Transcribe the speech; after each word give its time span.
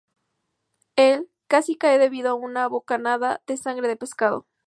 Él 0.95 1.29
casi 1.45 1.75
cae 1.77 1.99
debido 1.99 2.31
a 2.31 2.33
una 2.33 2.65
bocanada 2.65 3.43
de 3.45 3.55
sangre 3.55 3.87
de 3.87 3.97
pescado. 3.97 4.47